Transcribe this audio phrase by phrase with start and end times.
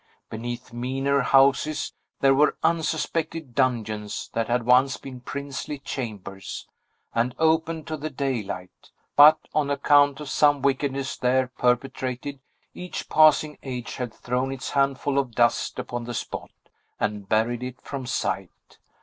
[0.31, 6.67] Beneath meaner houses there were unsuspected dungeons that had once been princely chambers,
[7.13, 12.39] and open to the daylight; but, on account of some wickedness there perpetrated,
[12.73, 16.49] each passing age had thrown its handful of dust upon the spot,
[16.99, 18.79] and buried it from sight.